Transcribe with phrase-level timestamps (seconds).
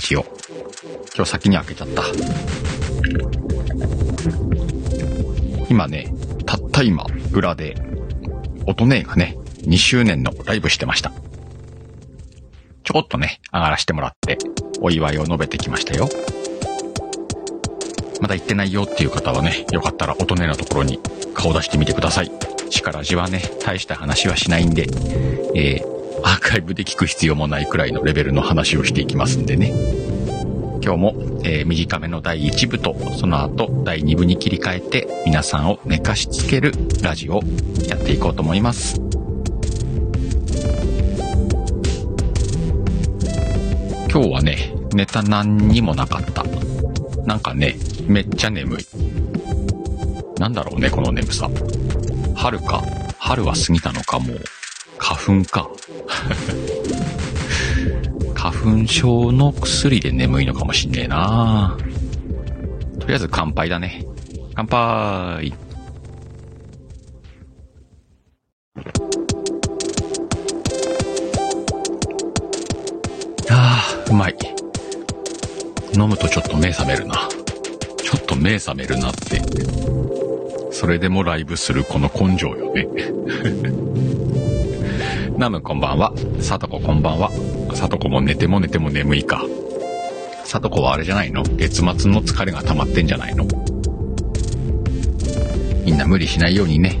[0.00, 0.24] ジオ。
[1.14, 2.02] 今日先に開けちゃった。
[5.68, 6.12] 今ね、
[6.46, 7.76] たった今、裏で、
[8.66, 11.12] 音姉がね、2周年のライブしてました。
[12.82, 14.38] ちょこっとね、上がらせてもらって、
[14.80, 16.08] お祝いを述べてきましたよ。
[18.20, 20.98] まだ行ってないよっていう方はね、よかったら音姉のところに
[21.34, 22.32] 顔出してみてください。
[22.70, 24.86] 力じはね、大した話はしないんで、
[25.54, 25.89] え、ー
[26.40, 29.72] カイブで聞く必要もないくらいのレベルの話をしていきますんでね。
[30.82, 37.42] 今日も、えー短めの第1部と、その後第2部に切り替えて、皆さんを寝かしつけるラジオを
[37.88, 39.00] やっていこうと思います。
[44.10, 46.44] 今日はね、ネタ何にもなかった。
[47.24, 48.86] なんかね、めっちゃ眠い。
[50.40, 51.48] なんだろうね、この眠さ。
[52.34, 52.82] 春か。
[53.18, 54.40] 春は過ぎたのか、もう。
[54.98, 55.70] 花粉か。
[58.34, 61.76] 花粉症の薬で眠いのかもしんねえな
[62.98, 64.04] とりあえず乾杯だね。
[64.54, 65.52] 乾杯
[73.50, 74.36] ああ、うまい。
[75.94, 77.28] 飲むとちょっと目覚めるな。
[78.02, 79.42] ちょっと目覚めるなって。
[80.70, 82.86] それでもライブするこの根性よね。
[85.40, 86.12] ナムこんばんは。
[86.42, 87.30] サトコこんばんは。
[87.74, 89.42] サトコも寝ても寝ても眠いか。
[90.44, 91.42] サトコはあれじゃないの？
[91.42, 93.46] 月末の疲れが溜まってんじゃないの？
[95.82, 97.00] みんな無理しないようにね。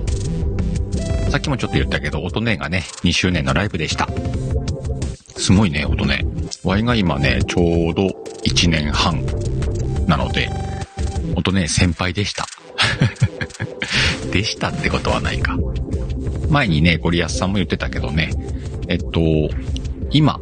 [1.28, 4.08] さっきもちょっと言ったけど、音ねがね、2周年のライブでした。
[5.36, 6.24] すごいね、音ね。
[6.64, 8.06] ワイが今ね、ちょうど
[8.46, 9.22] 1年半
[10.06, 10.48] なので、
[11.36, 12.46] 音ね、先輩でした。
[14.32, 15.58] でしたってことはないか。
[16.50, 18.30] 前にね、ゴリアスさんも言ってたけどね、
[18.88, 19.20] えっと、
[20.10, 20.40] 今、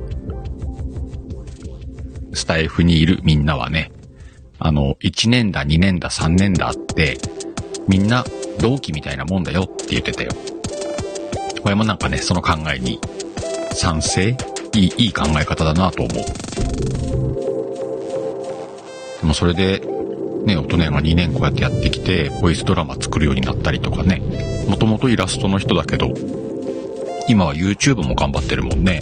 [2.32, 3.92] スタイフにいるみんなはね、
[4.58, 7.18] あの、1年だ、2年だ、3年だって、
[7.86, 8.24] みんな
[8.58, 10.30] 同期みたいなもんだよって言ってたよ。
[11.62, 12.98] これもなんかね、その考えに
[13.72, 14.36] 賛成？
[14.74, 16.24] いい、いい考え方だなと思う。
[19.20, 19.82] でもそれで、
[20.44, 24.22] ね、大人が2年こうやってやってきて、ボイスドラマ作るようになったりとかね。
[24.68, 26.12] もともとイラストの人だけど、
[27.28, 29.00] 今は YouTube も頑張ってるもんね。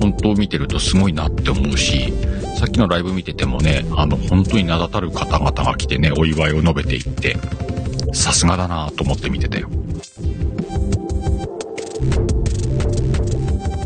[0.00, 2.12] 本当見てるとすごいなって思うし、
[2.56, 7.36] さっきのライブ見ててもね、あの、本当に名だたる方々が来てね、お祝いを述べていって、
[8.12, 9.68] さすがだなと思って見てたよ。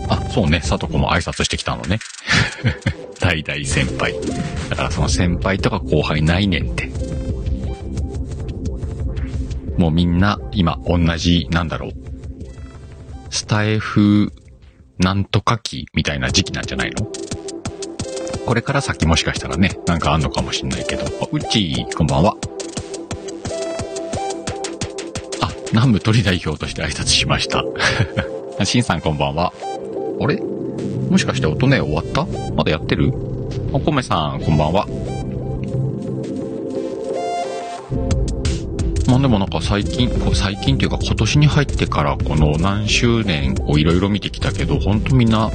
[0.08, 1.98] あ、そうね、さとこも挨拶してきたのね。
[3.28, 4.14] 代々先輩。
[4.70, 6.88] だからその先輩とか後輩ないねんって。
[9.76, 11.92] もうみんな今同じ、なんだろう。
[13.30, 14.32] スタエフ
[14.98, 17.06] なんとか期みたいな時期なんじゃないの？
[18.46, 21.04] これから先もしかしたらね、なんかあんのかもしんないけど。
[21.04, 22.34] あうっちー、こんばんは。
[25.42, 27.62] あ、南部鳥代表として挨拶しました。
[28.64, 29.52] しんさんこんばんは。
[30.20, 30.42] あれ？
[31.10, 32.26] もしかして音ね終わった？
[32.54, 33.12] まだやってる？
[33.72, 34.86] おこめさん、こんばんは。
[39.06, 45.50] まあでもなんか最近、こう最近っていうか今年に入ってからこの何周年をいろいろ見てきたけど、ほんとみんな、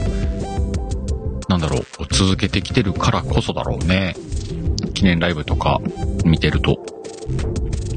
[1.47, 4.15] なんだろう、続けてきてるからこそだろうね。
[4.95, 5.79] 記念ライブとか
[6.25, 6.83] 見てると。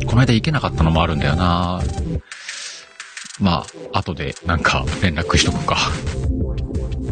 [0.07, 1.81] この間行けなかったのもあるんだよな
[3.41, 5.77] まあ、後でなんか連絡しとくか。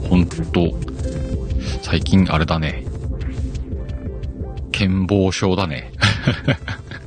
[0.08, 0.74] ほんと、
[1.82, 2.84] 最近あれだね。
[4.72, 5.92] 健忘症だね。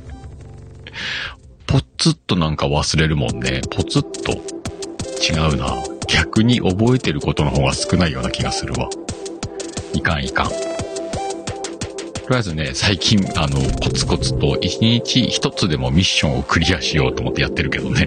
[1.66, 3.60] ポツッとなんか忘れるもんね。
[3.70, 4.32] ポツッと。
[5.20, 5.76] 違うな。
[6.08, 8.88] 逆に覚えてることの方が少ないような気がするわ。
[9.92, 10.48] いかんいかん。
[10.48, 10.54] と
[12.30, 18.06] りあえずね、最近、あの、コツコツと一日一つでもミッションをクリアしようと思ってやってるけどね。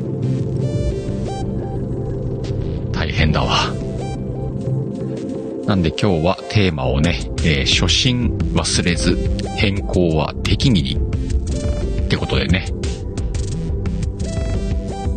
[2.92, 3.74] 大変だわ。
[5.72, 9.16] なんで今日はテーマをね、えー初心忘れず、
[9.56, 10.98] 変更は適宜に。
[10.98, 12.68] ってことでね、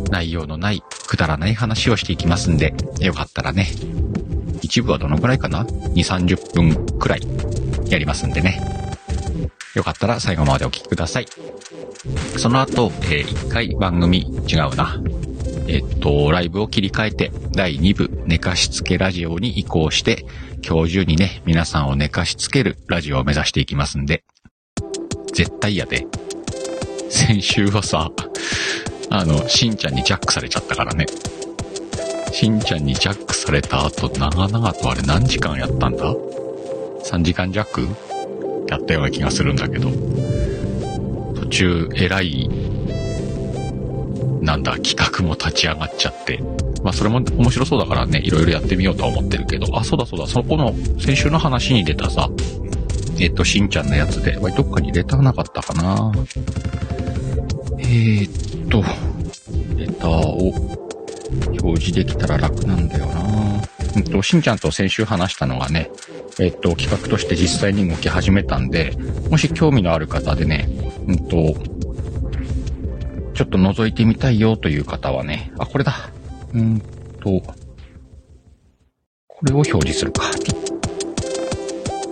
[0.09, 3.67] 内容のない、くだらない話をしていきますんで、よかったらね、
[4.61, 7.21] 一部はどのくらいかな ?2、30分くらい
[7.89, 8.61] やりますんでね。
[9.73, 11.25] よかったら最後までお聞きください。
[12.37, 15.01] その後、えー一回番組、違うな。
[15.67, 20.25] えっと、ライブを切り替えて、第2部、寝かしつけラジオに移行して、
[20.67, 24.23] 今日中にね、皆さんを寝かしつけるラジオを目指していきますんで、
[25.31, 26.07] 絶対やで。
[27.07, 28.09] 先週はさ、
[29.11, 31.05] あの、しんちゃんにジャックされちゃったからね。
[32.31, 36.11] しんちゃんにジャックされた後、長々とあれ何時間やったんだ
[37.03, 37.81] ?3 時間弱
[38.67, 39.91] やったような気がするんだけど。
[41.35, 42.49] 途中、えらい、
[44.41, 46.41] なんだ、企画も立ち上がっちゃって。
[46.83, 49.67] まあそれも面白そうだからね、いろいろやってみようとは思ってるけど。
[49.77, 52.29] あ、そうだそうだ、そこの先週の話に出たさ、
[53.19, 56.11] えっ、と、しんちゃんのやつで、どっかにレターなかったかな
[57.79, 58.83] えー、っと、
[59.77, 60.53] レターを
[61.61, 63.61] 表示できたら楽なんだよな
[63.95, 65.89] うんと、しんちゃんと先週話したのがね、
[66.39, 68.91] えっと、企画として実際に動き始めたんで、
[69.29, 70.67] もし興味のある方でね、
[71.07, 71.55] うんと、
[73.35, 76.09] ちょっと覗いてみたいよという方はね、あ、これだ。
[76.53, 76.79] うん
[77.19, 77.41] と、
[79.27, 80.23] これを表示するか。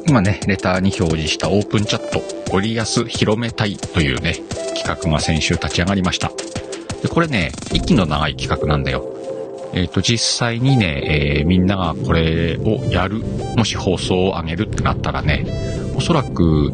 [0.06, 2.22] 今ね、レターに表示したオープンチャット、
[2.52, 4.36] ゴリアス広めたいというね、
[4.76, 6.30] 企画が先週立ち上がりました。
[7.02, 9.10] で、これね、息の長い企画なんだよ。
[9.74, 13.20] えっ、ー、と、実際にね、えー、みんながこれをやる、
[13.56, 15.46] もし放送を上げるってなったらね、
[15.96, 16.72] おそらく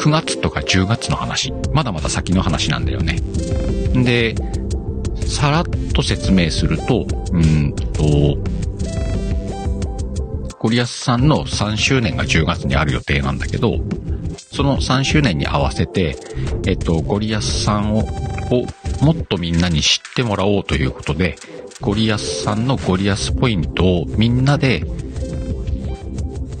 [0.00, 3.20] 9月とか10月の話、まだまだ先の話なんだよね。
[4.02, 4.34] で、
[5.26, 8.38] さらっと説明すると、うんと、
[10.58, 13.76] ゴリアスさんの3周年が10月にある予定なんだけど、
[14.50, 16.16] その3周年に合わせて、
[16.66, 18.04] えっと、ゴリアスさんを、を
[19.04, 21.36] もっとみんなに知ってもらおうということで、
[21.82, 24.82] ゴリアスさんのゴリアスポイントをみんなで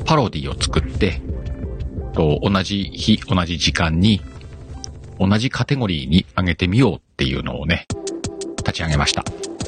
[0.04, 1.22] パロディを作って、
[2.10, 4.20] と同じ日、同じ時間に、
[5.18, 7.86] 同じカテゴリーに上げてみようっていうのをね、
[8.58, 9.24] 立ち上げました。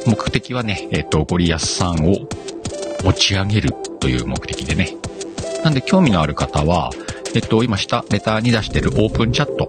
[0.07, 2.29] 目的はね、えっ、と、ゴリアスさんを
[3.05, 4.97] 持ち上げるという目的でね。
[5.65, 6.91] なんで興味のある方は、
[7.35, 9.67] えっと、今下、レタに出してるオープンチャット。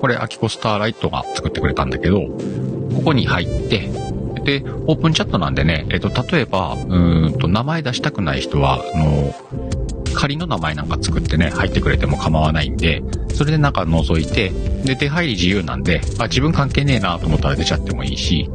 [0.00, 3.88] これ、アキコスターライトが作ってくれたんだけど、ここに入って、
[4.44, 9.34] で、オープンチャットなんでね、えっと、例えば、うんと、名前出したくない人は、あの、
[10.20, 13.02] 仮の名前なんか作ってね、入ってくれても構わないんで、
[13.32, 14.50] それでなんか覗いて、
[14.84, 18.50] で、出入り自由なんで、あ、自分関係ねえなと思ったら出ちゃってもいいし、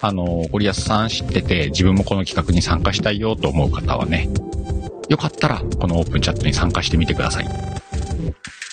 [0.00, 4.30] あの、ゴリアスさん知ってて、自分もこの企画に参加したいよと思う方はね、
[5.10, 7.48] よかったら、このオープンチャットに参加してみてください。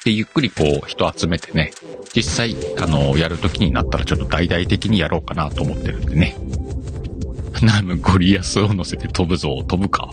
[0.05, 1.73] で、ゆっくりこう、人集めてね、
[2.15, 6.38] 実際、あの、やるときになったらちょっと大々的にやろうかなと思ってるんでね。
[7.61, 9.61] ナムゴリアスを乗せて飛ぶぞ。
[9.67, 10.11] 飛ぶか。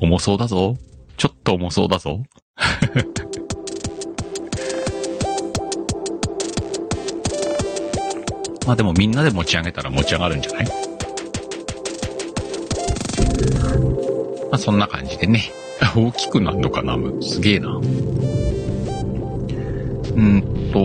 [0.00, 0.76] 重そうだぞ。
[1.16, 2.22] ちょっと重そうだぞ。
[8.66, 10.66] まあでもみんなで持ち上げたら持ち上がるんじゃない？
[14.50, 15.50] まあそんな感じでね。
[15.96, 17.68] 大きくなるのかなすげえな。
[17.70, 17.80] う
[20.20, 20.42] ん
[20.72, 20.80] と、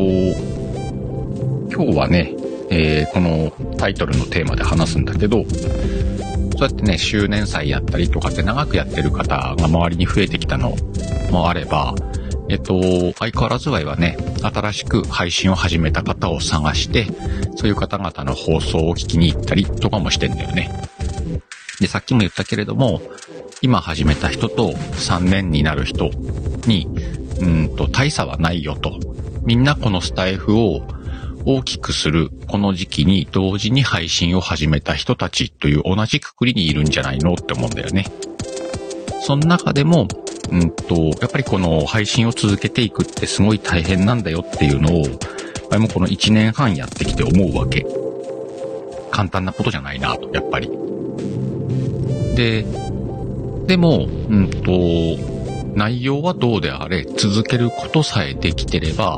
[1.74, 2.34] 今日はね、
[2.70, 5.44] えー、このタイトルのテーマで話すんだけど、
[6.58, 10.76] そうやってね、周年祭やったりとかって長くやってる方が周りに増えてきたの
[11.32, 11.96] もあれば、
[12.50, 12.82] えっと、
[13.18, 17.08] 相変わらずはね、新しく配信を始めた方を探して、
[17.56, 20.70] そういう方々の放送を聞きに行ったりとかもしてんだよね。
[21.80, 23.02] で、さっきも言ったけれども、
[23.62, 26.12] 今始めた人と3年になる人
[26.68, 26.88] に、
[27.40, 29.00] うんと、大差はないよと。
[29.44, 30.86] みんなこのスタイフを
[31.46, 38.06] 大きくするこの時期に同時に配信を始めた人たちという同じくくりにいるんじゃないのって思うんだよね。
[39.22, 40.08] その中でも、
[40.52, 45.06] うんと、やっぱりこの配信を続けていくってすごい大変なんだよっていうのを、
[45.70, 47.86] 前もこの1年半やってきて思うわけ。
[49.12, 50.70] 簡単なことじゃないなと、やっぱり。
[52.36, 52.66] で、
[53.68, 54.72] でも、うんと、
[55.76, 59.18] 内容はどうであれ、続けることさえできてれば、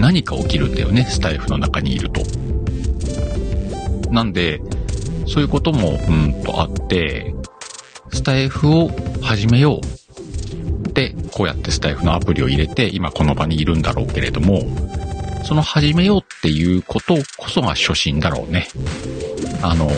[0.00, 2.22] 何か起きるんだよね、スタイフの中にいると。
[4.10, 4.60] なんで、
[5.26, 7.34] そういうことも、うんとあって、
[8.12, 8.90] スタイフを
[9.22, 9.80] 始めよ
[10.86, 14.62] うで、こうやってスタイフのアプリを入れて、今この場にいるんだろうけれども、
[15.44, 18.68] その始めようっていうことこそが初心だろうね。
[19.62, 19.90] あの、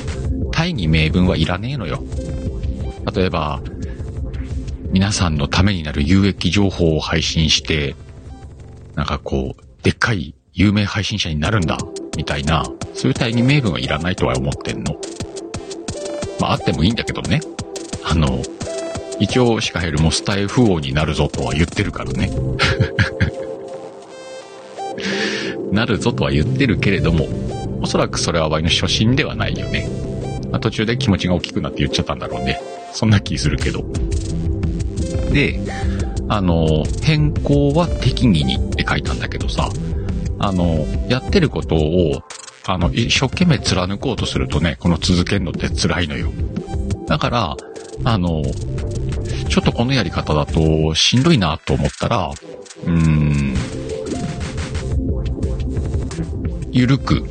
[0.50, 2.02] 大義名分はいらねえのよ。
[3.14, 3.62] 例えば、
[4.90, 7.97] 皆さんのためになる有益情報を配信して、
[8.94, 11.77] なんかこう、でっかい有名配信者になるんだ、
[12.17, 14.97] みたいな、そういう大義名分はいらないとは思ってんの。
[16.41, 17.41] まあ、あってもいいんだけどね。
[18.05, 18.43] あの、
[19.19, 22.31] 一応シカヘルもスタイフ王になるぞとは言ってるからね。
[25.73, 27.27] なるぞとは言ってるけれども、
[27.81, 29.89] おそらくそれはワイの初心ではないよね。
[30.51, 32.61] まあ、途中で気持ちが大きくなって言っちゃったんだろうね。
[32.93, 33.85] そんな気するけど。
[35.33, 35.59] で、
[36.29, 39.69] あの、変更は適宜にって書いたんだけどさ、
[40.38, 42.23] あの、やってることを
[42.64, 46.33] あの、一生懸命貫こうとするとね、この続けるのって辛いのよ。
[47.09, 47.57] だから、
[48.05, 48.43] あの、
[49.49, 52.31] ちょっとこのやり方だとしんどいなと思ったら、
[52.85, 53.55] うーん、
[56.71, 57.25] ゆるく、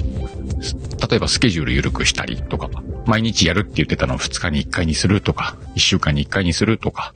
[1.10, 2.70] 例えばスケジュールゆるくしたりとか、
[3.06, 7.14] 毎日やるって言ってたのを2日に1回にするとか、1週間に1回にするとか、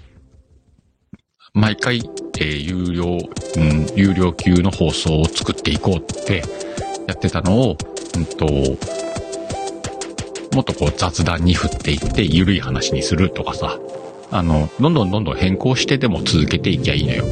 [1.55, 2.01] 毎回、
[2.38, 3.17] えー有料、
[3.55, 6.43] うん、有料級の放送を作っていこうって
[7.07, 7.77] やってたのを、
[8.17, 8.45] うんと、
[10.53, 13.79] もっとこう雑談に振っていって、ゆるい話にするとかさ、
[14.31, 17.24] あの、どんどんどんどん変更してでも続けていきゃいいのよ。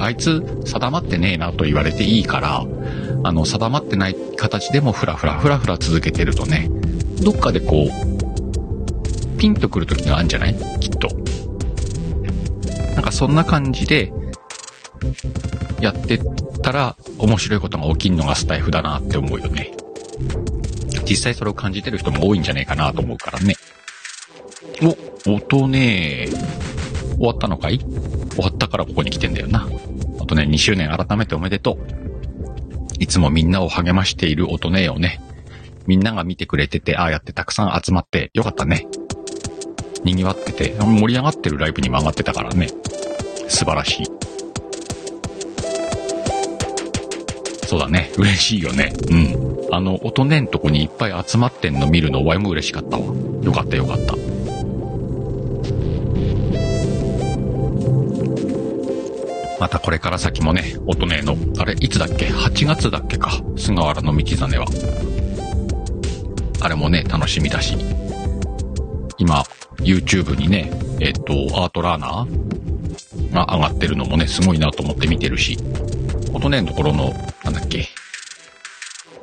[0.00, 2.66] あいつ定まってねえなと言われていいから、
[3.22, 6.68] あの、定まってない形でもふらふらふらふら続けてるとね、
[7.22, 10.56] どっかでこう、ピンとくる時があるんじゃない？
[10.80, 11.08] きっと。
[13.14, 14.12] そんな感じで、
[15.80, 16.20] やってっ
[16.62, 19.72] たら面白いことが起きるのがスタイフだなって思うよね。
[21.08, 23.54] 実際それを感じてる人も多いんじゃないかなと思うからね。
[25.26, 26.28] お、音ね
[27.16, 27.78] 終わったのかい？
[27.78, 27.88] 終
[28.40, 29.68] わったからここに来てんだよな。
[30.20, 31.86] あとね、2周年改めておめでとう。
[32.98, 35.20] いつもみんなを励ましている音ねをね、
[35.86, 38.88] みんなが見てくれてて、ああやってたくさん集まってよかったね。
[40.04, 42.68] 賑わってて、盛り上がってるライブにも上がってたからね。
[43.48, 44.06] 素晴らしい。
[47.66, 48.12] そうだね。
[48.16, 48.92] 嬉しいよね。
[49.10, 49.74] うん。
[49.74, 53.04] あの、音ねんとこにいっぱい集まってんの見るの、わいも嬉しかったわ。
[53.42, 54.14] よかったよかった。
[59.58, 63.42] またこれから先もね、音ねの、あれ、いつだっけ ?8 月だっけか。
[63.56, 64.66] 菅原の道真は。
[66.60, 67.76] あれもね、楽しみだし。
[69.16, 69.42] 今、
[69.78, 75.58] YouTube にね、えっと、アートラーナーが上がってるのもね、すごいなと思って見てるし。
[76.32, 77.14] 音ねのところの、
[77.44, 77.88] なんだっけ。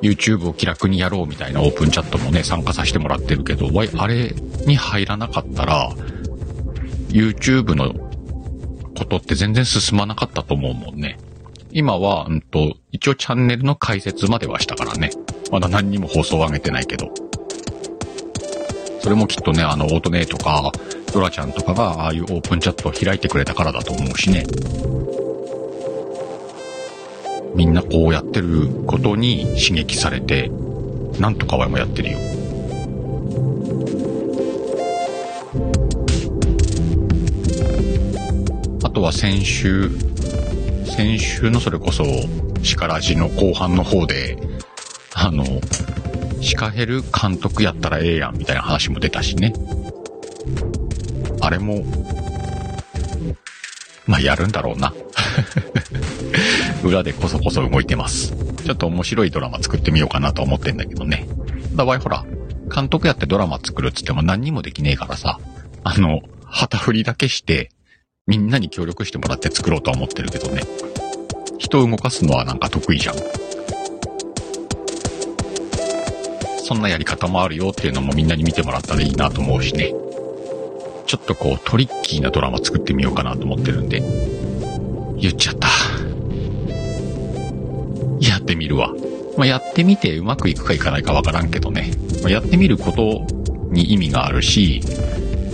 [0.02, 4.34] YouTube を気楽にやろうみたいなオープンチャットもね、参加させてもらってるけど、あれ
[4.66, 5.90] に入らなかったら、
[7.08, 7.94] YouTube の
[8.96, 11.18] ことって全然進まなかったと思うもんね。
[11.70, 15.10] 今は、うんと、一応チャンネルの解説まではしたからね。
[15.50, 17.12] まだ何にも放送を上げてないけど。
[19.02, 20.70] それもきっとね、あの、オートネーとか、
[21.12, 24.46] ドラちゃんとかが、ああいうオープンチャットを開いてくれたからだと思うしね。
[27.56, 30.52] みんなこうやってることに刺激されて、
[31.18, 32.18] なんとかわいもやってるよ。
[38.84, 39.90] あとは先週、
[40.86, 42.04] 先週のそれこそ、
[42.62, 44.38] シカラジの後半の方で、
[45.12, 45.44] あの、
[46.42, 49.52] シカヘル監督やったらええやんみたいな話も出たしね。
[51.40, 51.84] あれも、
[54.06, 54.92] まあ、やるんだろうな。
[56.84, 58.34] 裏でこそこそ動いてます。
[58.64, 61.28] ちょっと面白いドラマ作ってみようかなと思ってんだけどね。
[61.74, 62.24] だわいほら、
[62.74, 65.38] 監督やってドラマ作るっつっても何にもできねえからさ、
[65.84, 67.70] あの、旗振りだけして、
[68.26, 70.62] みんなに協力してもらって作ろうとは思ってるけどね。
[71.58, 73.51] 人を動かすのはなんか得意じゃん。
[76.72, 79.92] そんなやり方もあるよっていうのもみんなに見てもらったらいいなと思うしね。
[81.06, 84.00] ちょっとこうトリッキーなドラマ作ってみようかなと思ってるんで。
[85.18, 85.68] 言っちゃった。
[88.26, 88.94] やってみるわ。
[89.36, 91.90] まあ、やってみてうまくいくかいかないかわからんけどね。
[92.22, 93.26] まあ、やってみること
[93.70, 94.80] に意味があるし、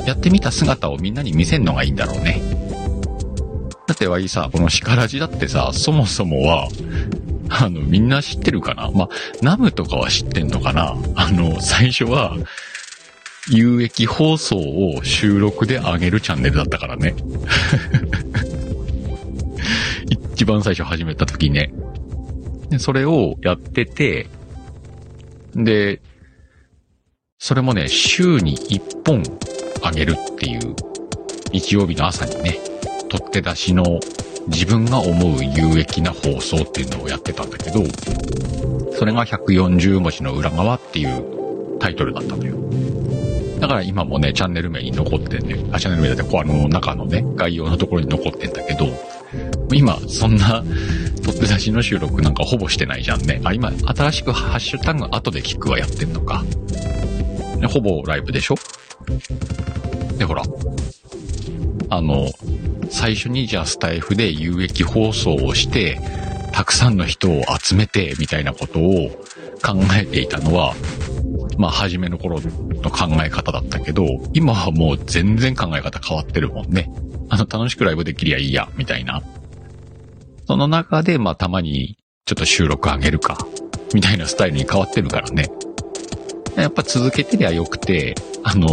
[0.06, 2.40] やってみた姿をみんなに見せんのがいいんだろうね。
[3.88, 6.68] だってわいさ、このシカラジだってさ、そもそもは、
[7.64, 8.90] あの、みんな知ってるかな？
[8.90, 9.08] まあ、
[9.42, 10.96] ナムとかは知ってんのかな？
[11.14, 12.36] あの、最初は、
[13.50, 17.14] 有益放送を収録で上げるチャンネルだったからね。
[20.10, 21.72] 一番最初始めた時ね。
[22.70, 24.26] でそれをやってて、
[25.54, 26.02] で、
[27.38, 30.74] それもね、週に1本上げるっていう、
[31.52, 32.58] 日曜日の朝にね、
[33.08, 34.00] 取って出しの
[34.48, 37.84] 自分が思う有益な放送っていうのをやってたんだけど、
[38.96, 42.56] それが140文字の裏側っていうタイトルだったのよ。
[43.60, 45.58] だから今もね、チャンネル名に残ってんね。
[45.72, 48.86] あ、チャンネル名だって、こうあの中のね、概要のところに残ってんだけど、
[49.74, 50.62] 今、そんな、
[51.24, 53.40] 取って出しの収録なんかほぼしてないじゃんね。
[53.44, 56.44] あ、今、新しくハッシュタグ後で聞くはやってんのか。
[57.68, 58.54] ほぼライブでしょ？
[60.16, 60.42] で、ほら、
[61.90, 62.26] あの、
[62.90, 66.00] 最初にじゃあスタイフで有益放送をして、
[66.52, 69.10] たくさんの人を集めて、みたいなことを
[69.62, 70.74] 考えていたのは、
[71.56, 76.90] まあ、初めの頃の考え方だったけど、今はもう全然考え方変わってるもんね。
[77.28, 79.22] あの、楽しくライブできりゃいいや、みたいな。
[80.46, 83.38] その中で、まあ、たまに、ちょっと収録上げるか、
[83.94, 85.50] みたいなスタイルに変わってるからね。
[86.56, 88.68] やっぱ続けてりゃよくて、あの、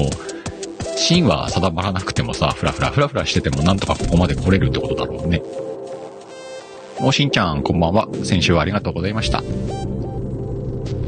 [0.95, 5.41] 芯は定まらなくてもさ、ふらふらふらふらしててもなんとかここまで来れるってことだろうね。
[7.01, 8.07] おしんちゃん、こんばんは。
[8.23, 9.43] 先週はありがとうございました。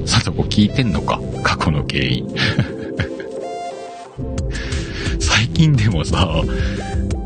[0.05, 1.19] さとこ聞いてんのか？
[1.43, 2.25] 過去の経緯。
[5.19, 6.41] 最近でもさ、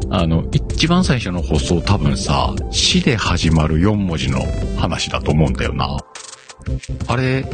[0.10, 4.42] あの、一番最初の放送多分さ、死で始まる4文字の
[4.78, 5.98] 話だと思うんだよな。
[7.08, 7.46] あれ、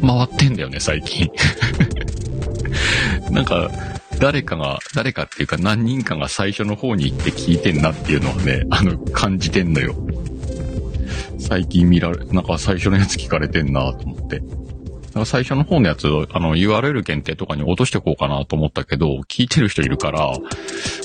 [0.00, 1.28] 回ってんだよね、最近。
[3.30, 3.70] なんか、
[4.18, 9.94] 誰かが、誰かっていうか何人かが最初の方に行って聞いてんなっていうのはね、あの、感じてんのよ。
[11.38, 14.40] 最近見られ、なんか最初のやつ聞かれてんなと思って。
[14.40, 20.32] なんか最初の方のやつ、あの URL 限定とかに落としてこうかなと思ったけど、聞いてる人いるから、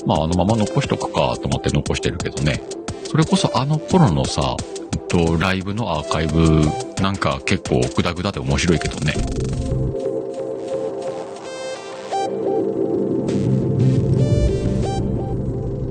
[0.06, 2.62] まああのまま残しとくかと思って残してるけどね。
[3.04, 4.56] それこそあの頃のさ、
[4.92, 6.60] えっと、ライブのアーカイブ
[7.02, 9.14] なんか結構グダグダで面白いけどね。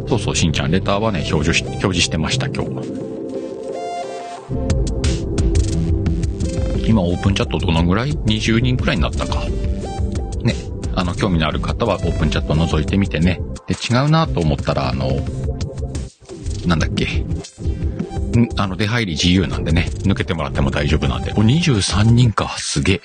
[0.08, 2.70] そうそう、しんちゃん、レターはね、表示し、表示してました、今日。
[6.88, 9.46] 今オープンチャットどのぐらい ?20 人くらいになったか。
[10.44, 10.54] ね。
[10.96, 13.42] あの、興味のある方はオープンチャット覗いてみてね。
[13.68, 15.10] で、違うなと思ったら、あの、
[16.68, 17.06] なんだっけ。
[17.06, 19.90] んあの、出入り自由なんでね。
[20.04, 21.32] 抜けてもらっても大丈夫なんで。
[21.32, 22.56] お、23人か。
[22.58, 23.02] すげえ。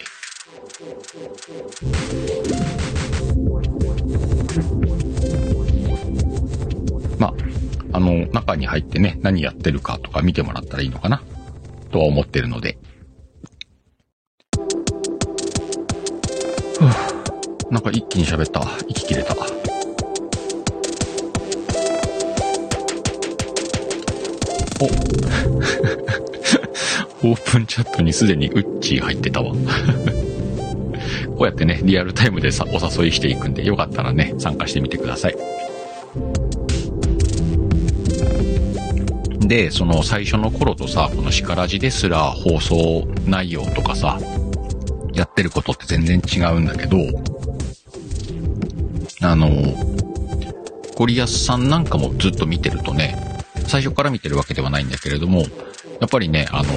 [8.00, 11.22] あの、中に入ってね、何やってるかとか見てもらったらいいのかな。
[11.90, 12.78] とは思ってるので。
[17.70, 18.66] なんか一気に喋った。
[18.88, 19.36] 息切れた。
[24.80, 24.86] お
[27.28, 29.52] オープンチャットにすでにウッチー入ってたわ。
[31.36, 35.59] こうやってね、リアルタイムでさ、お誘いしていくんで、よかったらね、参加してみてください。
[39.50, 44.16] で、その最初の頃とさ、このシカラジですら放送内容とかさ、
[45.12, 46.96] やってることって全然違うんだけど、
[49.20, 49.50] あの、
[50.94, 53.16] ゴリアスさんなんかもずっと見てるとね、
[53.66, 55.46] 最初から見てるわけではないんだけれども、や
[56.06, 56.72] っぱりね、あの、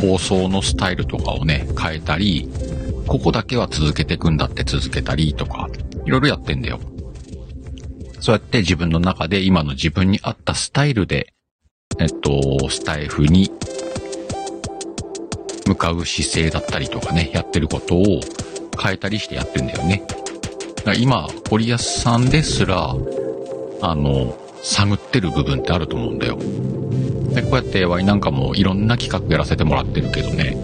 [0.00, 2.50] 放送のスタイルとかをね、変えたり、
[3.06, 5.68] ここだけは続けていくんだって続けたりとか、
[6.04, 6.80] いろいろやってんだよ。
[8.18, 11.32] そうやって自分の中で今の自分に合ったスタイルで、
[11.98, 13.50] えっと、スタイフに
[15.66, 18.20] 向かう姿勢だったりとかね、やってることを
[18.80, 20.04] 変えたりしてやってんだよね。
[20.76, 22.94] だから今、堀安さんですら、
[23.82, 26.38] あの、探ってる部分ってあると思うんだよ。
[27.34, 30.56] で、こうやってワイなんかもいろんな企画やらせてもらってるけどね。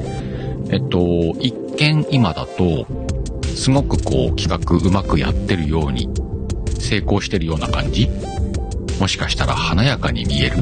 [0.71, 0.99] えっと、
[1.41, 2.87] 一見今だと、
[3.55, 6.09] すごくこう企画うまくやってるように、
[6.81, 8.09] 成功してるような感じ
[9.01, 10.59] もしかしたら華やかに見える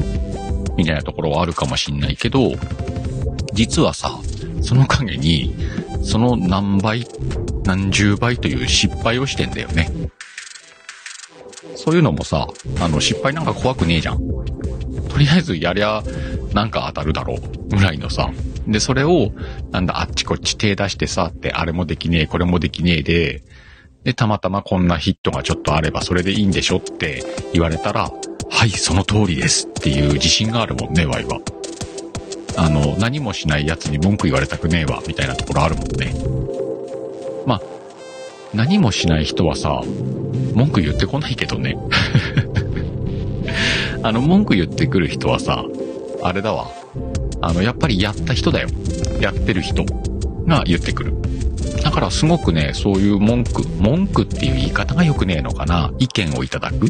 [0.77, 2.53] みたいなところはあるかもしんないけど、
[3.53, 4.19] 実はさ、
[4.61, 5.55] その陰に、
[6.03, 7.07] その何倍、
[7.63, 9.89] 何十倍という失敗をしてんだよね。
[11.75, 12.47] そういうのもさ、
[12.79, 14.17] あの、失敗なんか怖くねえじゃん。
[15.09, 16.01] とりあえずやりゃ、
[16.53, 17.75] なんか当たるだろう。
[17.75, 18.31] ぐらいのさ。
[18.67, 19.31] で、それを、
[19.71, 23.43] なんだ、あっちこっち手出してさ、って、あれもできねえ、これもできねえで、
[24.03, 28.11] で、たまたまこんなヒットがちょっとあればそれでいいんでしょって言われたら、
[28.53, 31.41] はい、その通りですっていう自信があるもんね、ワイは。
[32.55, 36.13] あの、何もしない奴に文句言われたくねえわ、みたいなところあるもんね。
[37.45, 37.59] ま、
[38.53, 39.81] 何もしない人はさ、
[40.53, 41.77] 文句言ってこないけどね。
[44.01, 45.65] あの、文句言ってくる人はさ、
[46.21, 46.67] あれだわ。
[47.41, 48.69] あの、やっぱりやった人だよ。
[49.19, 49.83] やってる人
[50.47, 51.13] が言ってくる。
[51.83, 55.91] だからすごくね、そういう文句、文句っていう言い方が良くねえのかな。
[55.99, 56.87] 意見をいただく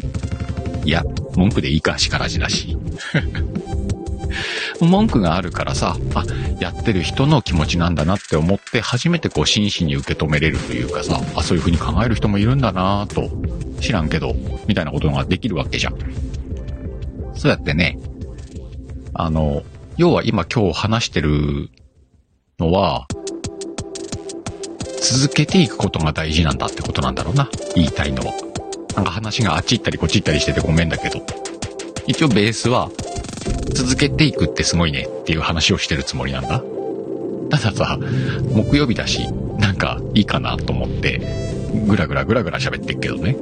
[0.84, 1.02] いや、
[1.36, 2.76] 文句でいいか、しからじだし。
[4.80, 6.24] 文句があるからさ、あ、
[6.60, 13.30] やってる人の気持ちなんだなって思って初めてこう真摯に受け止めれるというかさ、あ、そういう風に考える人もいるんだなぁと、
[13.80, 14.34] 知らんけど、
[14.66, 15.96] みたいなことができるわけじゃん。
[17.34, 17.98] そうやってね、
[19.14, 19.62] あの、
[19.96, 21.70] 要は今今日話してる
[22.58, 23.06] のは、
[25.00, 27.50] 続けていくことが大事なんだってことなんだろうな。
[27.74, 28.43] 言いたいのは。
[28.96, 31.24] なんか話があっち行ったりこっち行ったりしててごめんだけど。
[32.06, 32.90] 一応ベースは、
[33.74, 36.62] 続けていくってすごいねっていう話をしてるつもりなんだ。
[37.50, 37.98] たださ、
[38.52, 39.26] 木曜日だし、
[39.58, 41.20] なんかいいかなと思って、
[41.86, 43.36] ぐらぐらぐらぐら喋ってっけどね。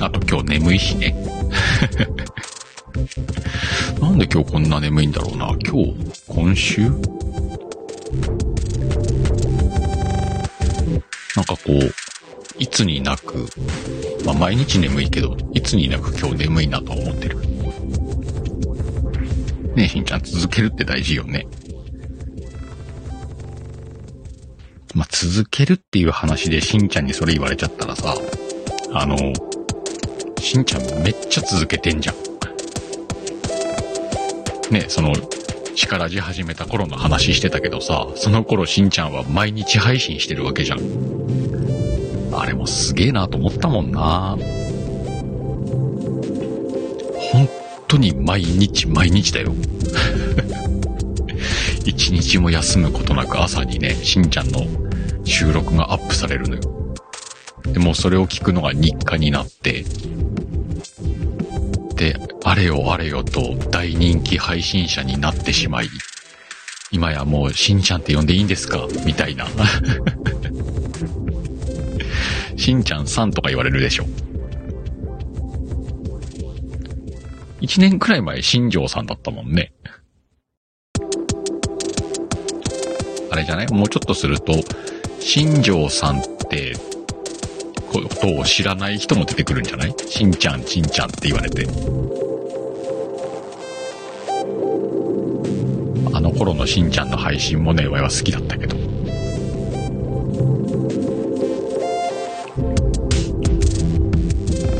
[0.00, 1.14] あと今日眠いしね。
[4.00, 5.56] なんで今日こんな眠いんだろうな。
[5.64, 5.94] 今日、
[6.28, 6.90] 今週？
[11.42, 11.76] なんかこう、
[12.56, 13.48] いつになく、
[14.24, 17.40] まあ毎日眠いけど、いつになく今日眠いなと思ってる。
[19.74, 21.48] ねえ、しんちゃん続けるって大事よね。
[24.94, 28.14] まあ、続けるっていう話でしんちゃんにそれ言われちゃったらさ、
[28.92, 29.16] あの、
[30.38, 32.14] しんちゃんめっちゃ続けてんじゃん。
[34.72, 35.12] ね、その、
[35.74, 40.80] 力じ始めた頃の話してたけどさ、その頃しんちゃんは毎日配信してるわけじゃん。
[42.34, 44.38] あれもすげえなと思ったもんな
[47.32, 47.48] 本
[47.88, 49.52] 当に毎日毎日だよ。
[51.84, 54.66] 一日も休むことなく朝にね、しんちゃんの
[55.24, 56.62] 収録がアップされるのよ。
[57.72, 59.84] でもそれを聞くのが日課になって、
[61.96, 62.16] で、
[62.52, 65.88] あれよあれよと大人気配信者になってしまい、
[66.90, 68.86] 今やもうしんちゃんって呼んでいいんですか？
[69.06, 69.46] みたいな。
[72.58, 74.04] しんちゃんさんとか言われるでしょ。
[77.62, 79.72] 一年くらい前、新庄さんだったもんね。
[83.30, 83.66] あれじゃない？
[83.68, 84.52] もうちょっとすると、
[85.20, 86.74] 新庄さんって、
[87.90, 89.94] ことを知らない人も出てくるんじゃない？
[90.06, 91.66] しんちゃん、しんちゃんって言われて。
[96.32, 98.76] の頃のしんちゃんの配信もね、わいは好きだったけど。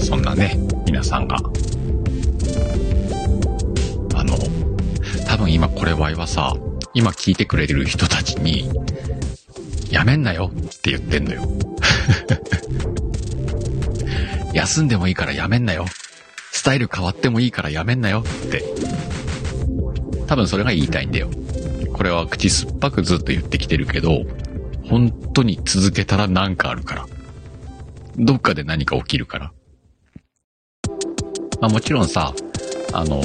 [0.00, 1.36] そんなね、皆さんが。
[4.14, 4.36] あの、
[5.26, 6.54] 多分今これわいはさ、
[6.94, 8.70] 今聞いてくれてる人たちに、
[9.90, 11.42] やめんなよって言ってんのよ。
[14.54, 15.86] 休んでもいいからやめんなよ。
[16.50, 18.64] スタイル変わってもいいからやめんなよって。
[20.26, 21.30] 多分それが言いたいんだよ。
[21.92, 24.24] これは口酸っぱくずっと言ってきてるけど、
[24.88, 27.07] 本当に続けたら何かあるから。
[28.16, 29.52] どっかで何か起きるから。
[31.61, 32.35] まあもちろんさ、
[32.92, 33.22] あの、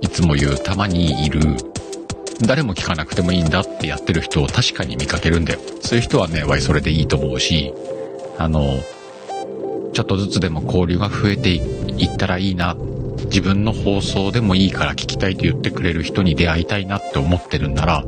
[0.00, 1.40] いつも言うたまにいる、
[2.46, 5.60] 誰も聞かなくてもいいんだってやってる人を確かに見かけるんだよ。
[5.80, 7.72] そういう人はね、わいそれでいいと思うし、
[8.38, 8.62] あの、
[9.92, 12.76] ちょっとずつでも交流が増えていったらいいな。
[13.24, 18.04] 自分の放送でもいいから聞きたいと言ってくれる人に出会いたいなって思ってるんなら、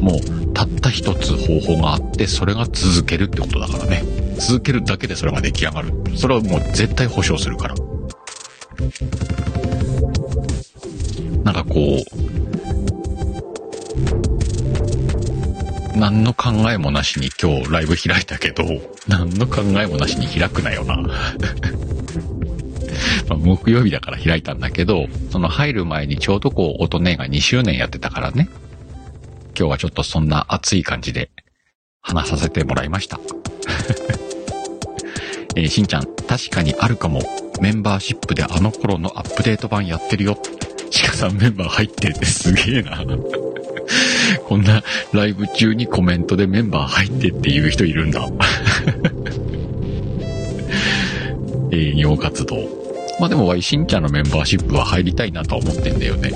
[0.00, 4.02] もうたった一つ方法があって、それが続けるってことだからね。
[4.38, 5.92] 続けるだけでそれが出来上がる。
[6.16, 7.74] それはもう絶対保証するから。
[11.44, 11.80] なんかこう、
[15.98, 18.64] 何の考えもなしに今日ライブ開いたけど、
[19.06, 20.96] 何の考えもなしに開くなよな。
[23.30, 28.48] まあ、木曜日だから開いたんだけど、その入る前にちょうどこう、音音が2周年やってたからね。
[29.56, 31.30] 今日はちょっとそんな熱い感じで
[32.00, 33.20] 話させてもらいました。
[35.54, 37.22] えー、しんちゃん、確かにあるかも。
[37.60, 40.36] メンバーシップであの頃のアップデート版やってるよ。
[40.90, 43.00] シカさんメンバー入ってってすげえな。
[44.48, 48.28] こんなライブ中にコメントでメンバー入ってっていう人いるんだ。
[51.70, 52.79] 営業活動。
[53.20, 56.32] まあでも、ワイシンちゃんのメンバーシップは入りたいなとは思ってんだよね。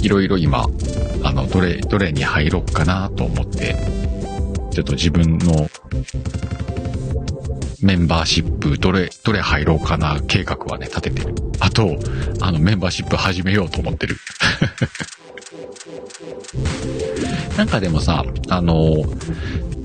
[0.00, 0.68] いろいろ今、
[1.24, 3.74] あの、どれ、どれに入ろっかなと思って、
[4.70, 5.68] ちょっと自分の
[7.82, 11.34] メンバーシップ、どれ、どれ入ろうかな計画はね、立ててる。
[11.58, 11.98] あと、
[12.40, 14.16] あの、メンバーシップ始めようと思ってる。
[17.58, 19.04] なんかでもさ、あの、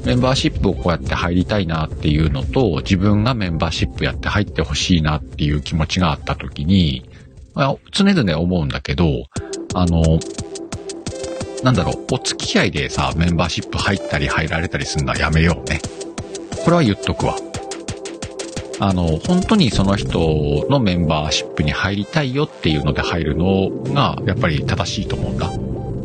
[0.05, 7.05] メンバーシップをこうやって入りたいなっていうのと、自分がメンバーシップやって入ってほしいなっていう気持ちがあった時に、
[7.53, 9.25] まあ、常々思うんだけど、
[9.73, 10.19] あの、
[11.63, 15.79] なんだろう、お付き合いでさ、メンバーシップ入ったり入られたりするのはやめようね。
[16.63, 17.35] これは言っとくわ。
[18.79, 25.51] あの、本当にその人のメンバーシップに入りたいよっていうので入るのが、やっぱり正しいと思うんだ。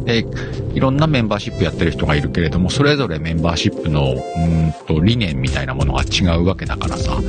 [0.07, 0.25] で、
[0.75, 7.21] いろんなメンバーシップやってる人がいるけれども、それぞれメンバーシップの、うんと、理念みたいなものが違うわけだからさ、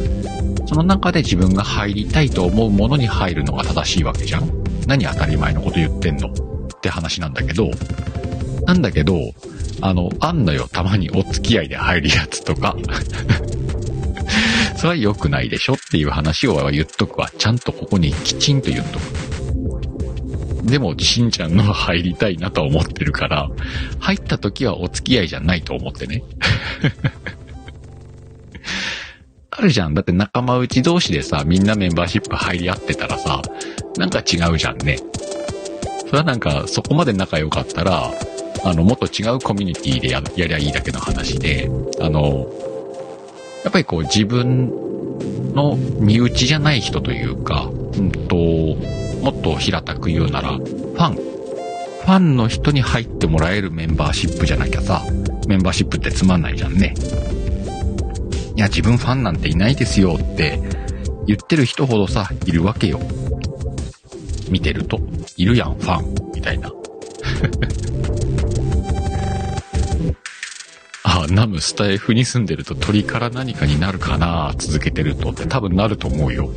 [0.68, 4.52] その中で自分が入りたいと思うものに入るのが正しいわけじゃん
[4.86, 6.28] 何当たり前のこと言ってんの？
[6.30, 6.34] っ
[6.82, 7.72] て話なんだけど、
[8.66, 9.16] なんだけど、
[9.82, 12.76] あの、あんのよ、たまにお付き合いで入るやつとか。
[14.78, 15.74] それは良くないでしょ？
[15.74, 17.32] っていう話を言っとくわ。
[17.38, 19.27] ちゃんとここにきちんと言っとく。
[20.68, 23.50] でも、しんちゃんの入りたいなと思ってるから、
[24.00, 26.24] 入った時はお付き合いじゃないと思ってね。
[29.50, 29.94] かるじゃん。
[29.94, 33.42] だって仲間内同士でさ、みんなメンバーシップ入り合ってたらさ、
[33.98, 35.00] なんか違うじゃんね。
[36.06, 38.12] それはなんか、そこまで仲良かったら、
[38.64, 42.48] あの、もっと違うコミュニティでややりゃいいだけの話で、あの、
[43.64, 44.72] やっぱりこう自分
[45.54, 48.36] の身内じゃない人というか、うんと、
[49.28, 51.16] もっと平たく言うなら、ファン。
[51.16, 55.04] ファンの人に入ってもらえるメンバーシップじゃなきゃさ、
[55.50, 56.94] メンバーシップってつまんないじゃんね。
[58.56, 60.62] いや、自分ファンなんていないですよって
[61.26, 63.02] 言ってる人ほどさ、いるわけよ。
[64.50, 65.02] 見てると、
[65.36, 66.72] いるやん、ファン、みたいな。
[71.04, 76.50] あ、ナムスタイフに住んでると鳥から何かになるかな続けてるとって多分なると思うよ。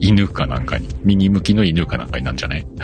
[0.00, 0.88] 犬かなんかに。
[1.04, 2.66] 右向きの犬かなんかになんじゃない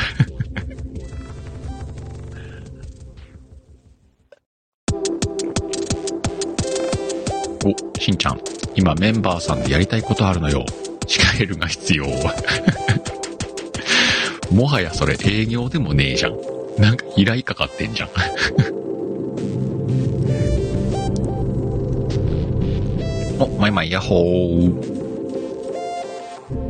[7.64, 8.40] お、しんちゃん。
[8.74, 10.64] 今メンバーさんでやりたいことあるのよ。
[11.06, 12.06] シカエルが必要。
[14.50, 16.36] もはやそれ営業でもねえじゃん。
[16.78, 18.08] なんか依頼かかってんじゃん。
[23.38, 25.01] お、まいまいやっほー。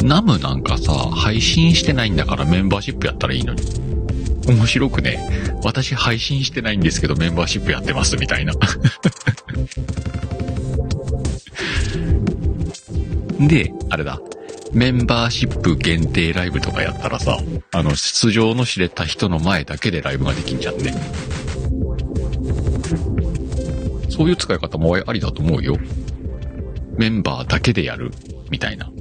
[0.03, 3.63] ナムなんかさ、配信してないんだからメンバーシップやったらいいのに。
[4.47, 5.53] 面白くね。
[5.63, 8.53] 私配信してないんですけどメンバーシップやってますみたいな。
[13.39, 14.21] で、あれだ。
[14.73, 17.39] メンバーシップ限定ライブとかやったらさ、
[17.73, 20.95] あの、出場の知れた人の前だけでライブができんじゃんね。
[24.09, 25.77] そういう使い方もありだと思うよ。
[26.97, 28.11] メンバーだけでやる、
[28.51, 28.92] みたいな。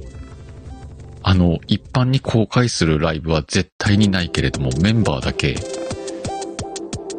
[1.24, 5.56] あの、一般に公開するライブは絶対にないけれども、メンバーだけ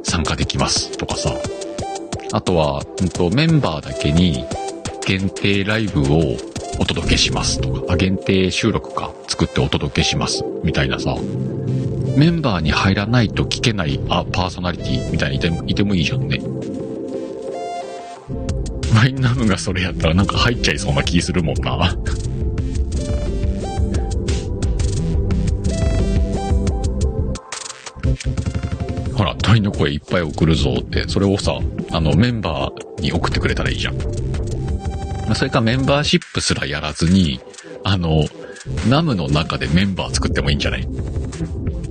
[0.04, 1.34] 参加できますとかさ。
[2.32, 4.44] あとは、うんと、メンバーだけに
[5.06, 6.38] 限定ライブを
[6.80, 11.16] お届けしますとか、あ、限定収録か作ってお届けしますみたいなさ。
[12.18, 16.40] メンバーに入らないと聞けないあパーソナリティみたいにいてもいてもいいじゃんね。
[18.94, 21.96] マイナムがそれやったらなんか入っちゃいそうな気するもんな。
[29.24, 31.58] ほら、鳥の声いっぱい送るぞって、それをさ、
[31.92, 33.96] あの、メンバーに送ってくれたらいいじゃん。
[35.34, 37.40] それかメンバーシップすらやらずに、
[37.86, 38.26] あの、
[38.90, 40.86] ナムの中でメンバー作ってもいいんじゃない？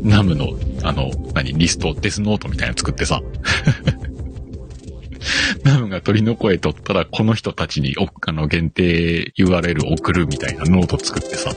[0.03, 0.51] ナムの、
[0.83, 3.23] あの、何、リスト、デスノートみたいなの作ってさ。
[5.65, 7.95] ナムが鳥の声取ったら、この人たちに、
[8.27, 11.51] あの、限定 URL 送るみたいなノート作ってさ。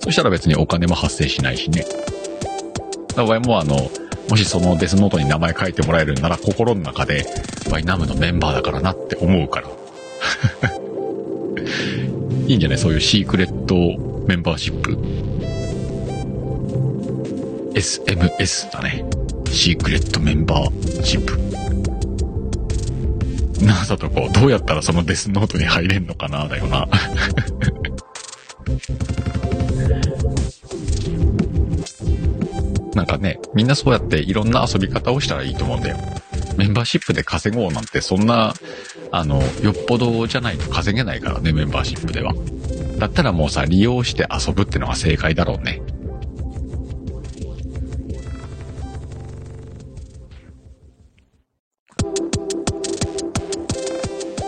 [0.00, 1.86] そしたら別にお金も発生しないしね。
[3.16, 3.90] だからもうあの、
[4.28, 7.26] もしそのデスノートに名前書いてもらえるんなら心の中で、
[7.70, 9.68] ワイナムのメンバーだからなって思うから。
[12.46, 12.78] いいんじゃない？
[12.78, 13.74] そういうシークレット
[14.26, 14.96] メンバーシップ。
[17.74, 19.04] SMS だね。
[19.50, 21.36] シークレットメンバーシップ。
[23.64, 26.88] なだとこう、どうやったらそのデスノートに入れんのかなだよな。
[32.96, 35.98] なんかね、みんなそうやっていろんな遊び方をしたらいいと思うんだよ。
[36.56, 38.54] メンバーシップで稼ごうなんてそんな、
[39.12, 42.32] あの、よっぽどじゃないと稼げないからね、メンバーシップでは。
[42.98, 45.82] だったらもうさ、利用して遊ぶってのが正解だろうね。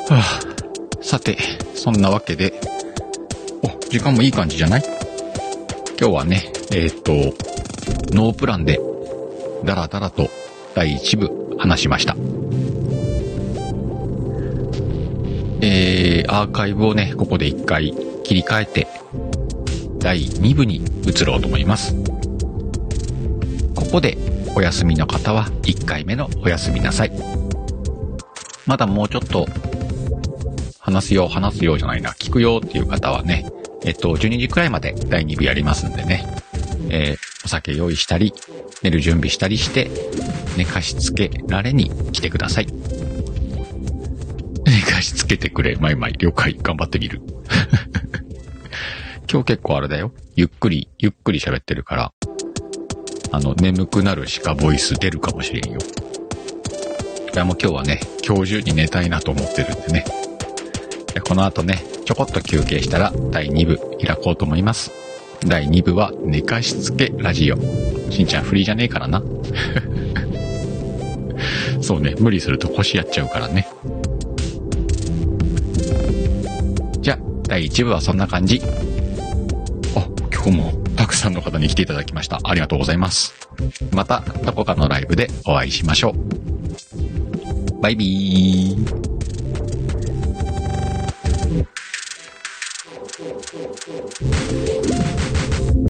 [0.09, 1.37] はあ、さて、
[1.75, 2.59] そんなわけで、
[3.63, 4.83] お、時間もいい感じじゃない？
[6.01, 7.58] 今日はね、えー、っと、
[8.13, 8.81] ノープランで、
[9.65, 10.29] だらだらと
[10.75, 12.17] 第1部話しました。
[15.61, 18.87] えー、アーカイブをね、ここで一回切り替えて、
[19.99, 21.95] 第2部に移ろうと思います。
[23.75, 24.17] ここで
[24.55, 27.13] お休みの方は1回目のお休みなさい。
[28.67, 29.47] まだもうちょっと
[30.79, 33.51] 話すよう、話すようじゃないな、聞くよっていう方はね、
[33.85, 36.25] えっと、12時くらいまで第2部やりますんでね、
[36.91, 38.35] えー、お酒用意したり、
[38.83, 39.91] 寝る準備したりして、
[40.59, 42.67] 寝かしつけられに来てください。
[44.67, 47.23] 寝かしつけてくれ、まいまい、了解、頑張ってみる。
[49.33, 50.13] 今日結構あれだよ。
[50.37, 52.13] ゆっくり、ゆっくり喋ってるから、
[53.33, 55.79] あの、眠くなる鹿ボイス出るかもしれんよ。
[57.33, 60.05] いや、もう今日はね、今日中に寝たいなと思ってるんでね。
[61.27, 65.08] この後ね、ちょこっと休憩したら第2部開こうと思います。
[65.47, 67.57] 第2部は寝かしつけラジオ。
[68.11, 69.23] しんちゃんフリーじゃねえからな。
[71.81, 73.69] そうね、無理すると腰やっちゃうからね。
[77.01, 78.61] じゃあ、第1部はそんな感じ。
[79.95, 82.41] あ、今日もたくさんの方に来ていただきました。
[82.43, 83.35] ありがとうございます。
[83.93, 86.15] また、どこかのライブでお会いしましょう。
[87.81, 89.09] バイビー。